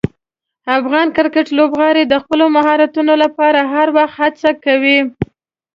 افغان 0.79 1.07
کرکټ 1.17 1.47
لوبغاړي 1.57 2.03
د 2.07 2.13
خپلو 2.23 2.45
مهارتونو 2.55 3.13
لپاره 3.23 3.59
هر 3.73 3.87
وخت 3.97 4.15
هڅه 4.45 4.49
کوي. 4.65 4.99